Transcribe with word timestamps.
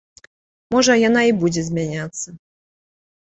Можа, 0.75 0.95
яна 1.09 1.21
і 1.31 1.35
будзе 1.43 1.61
змяняцца. 1.69 2.27